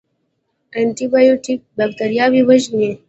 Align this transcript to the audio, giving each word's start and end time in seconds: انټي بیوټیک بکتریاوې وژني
انټي 0.79 1.05
بیوټیک 1.11 1.59
بکتریاوې 1.77 2.41
وژني 2.47 2.89